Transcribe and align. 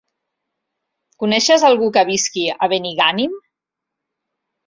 Coneixes 1.23 1.65
algú 1.67 1.89
que 1.97 2.03
visqui 2.09 2.45
a 2.53 2.71
Benigànim? 2.73 3.35